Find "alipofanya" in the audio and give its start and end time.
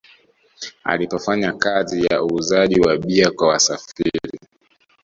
0.83-1.53